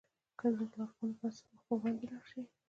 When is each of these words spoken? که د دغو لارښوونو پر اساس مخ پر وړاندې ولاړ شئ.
که 0.39 0.47
د 0.49 0.51
دغو 0.59 0.67
لارښوونو 0.79 1.17
پر 1.19 1.25
اساس 1.29 1.45
مخ 1.51 1.61
پر 1.67 1.75
وړاندې 1.79 2.03
ولاړ 2.05 2.23
شئ. 2.31 2.41